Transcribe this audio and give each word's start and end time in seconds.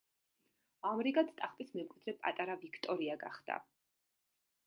ამრიგად, 0.91 1.29
ტახტის 1.41 1.75
მემკვიდრე 1.79 2.15
პატარა 2.23 2.57
ვიქტორია 2.65 3.17
გახდა. 3.27 3.59